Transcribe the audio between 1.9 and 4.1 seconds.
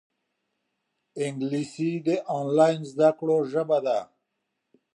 د آنلاین زده کړو ژبه ده